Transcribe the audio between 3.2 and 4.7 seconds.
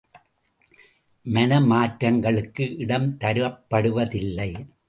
தரப்படுவதில்லை.